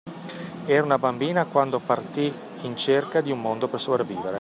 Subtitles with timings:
[0.65, 4.29] Era una bambina quando partì in cerca di un modo per sopravvivere.